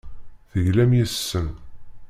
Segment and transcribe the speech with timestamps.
[0.51, 1.47] Teglam yes-sen.